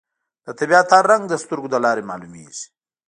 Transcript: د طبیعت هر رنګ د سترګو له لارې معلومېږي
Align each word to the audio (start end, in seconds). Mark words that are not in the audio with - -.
د 0.45 0.47
طبیعت 0.59 0.87
هر 0.95 1.05
رنګ 1.11 1.23
د 1.27 1.33
سترګو 1.43 1.67
له 1.73 1.79
لارې 1.85 2.07
معلومېږي 2.09 2.65